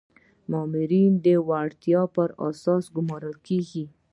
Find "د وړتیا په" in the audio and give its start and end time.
1.25-2.23